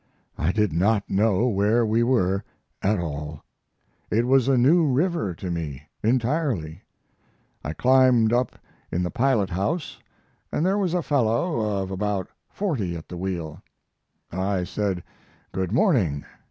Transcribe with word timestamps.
I 0.35 0.51
did 0.51 0.73
not 0.73 1.07
know 1.11 1.45
where 1.47 1.85
we 1.85 2.01
were 2.01 2.43
at 2.81 2.97
all. 2.97 3.43
It 4.09 4.25
was 4.25 4.47
a 4.47 4.57
new 4.57 4.83
river 4.87 5.35
to 5.35 5.51
me 5.51 5.83
entirely. 6.01 6.81
I 7.63 7.73
climbed 7.73 8.33
up 8.33 8.57
in 8.91 9.03
the 9.03 9.11
pilot 9.11 9.51
house 9.51 9.99
and 10.51 10.65
there 10.65 10.79
was 10.79 10.95
a 10.95 11.03
fellow 11.03 11.79
of 11.83 11.91
about 11.91 12.29
forty 12.49 12.95
at 12.97 13.09
the 13.09 13.15
wheel. 13.17 13.61
I 14.31 14.63
said 14.63 15.03
'Good 15.51 15.71
morning.' 15.71 16.25